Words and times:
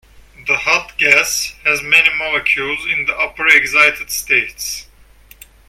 The 0.47 0.57
hot 0.57 0.97
gas 0.97 1.53
has 1.63 1.83
many 1.83 2.11
molecules 2.15 2.87
in 2.87 3.05
the 3.05 3.15
upper 3.15 3.45
excited 3.45 4.09
states. 4.09 4.87